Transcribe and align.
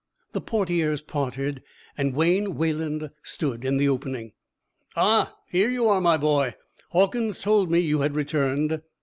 The 0.33 0.41
portieres 0.41 0.99
parted, 1.03 1.61
and 1.95 2.15
Wayne 2.15 2.55
Wayland 2.55 3.11
stood 3.21 3.63
in 3.63 3.77
the 3.77 3.87
opening. 3.87 4.31
"Ah, 4.95 5.37
here 5.47 5.69
you 5.69 5.87
are, 5.87 6.01
my 6.01 6.17
boy! 6.17 6.55
Hawkins 6.89 7.39
told 7.41 7.69
me 7.69 7.77
you 7.79 7.99
had 8.01 8.15
returned." 8.15 8.81